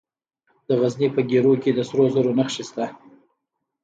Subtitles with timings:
[0.67, 2.85] د غزني په ګیرو کې د سرو زرو نښې شته.